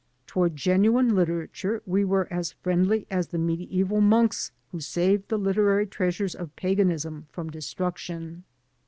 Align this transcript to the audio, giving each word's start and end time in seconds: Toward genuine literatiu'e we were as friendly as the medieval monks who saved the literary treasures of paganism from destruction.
Toward 0.25 0.55
genuine 0.55 1.11
literatiu'e 1.11 1.81
we 1.85 2.03
were 2.03 2.27
as 2.33 2.53
friendly 2.53 3.05
as 3.11 3.27
the 3.27 3.37
medieval 3.37 4.01
monks 4.01 4.51
who 4.71 4.79
saved 4.79 5.27
the 5.27 5.37
literary 5.37 5.85
treasures 5.85 6.33
of 6.33 6.55
paganism 6.55 7.27
from 7.31 7.51
destruction. 7.51 8.43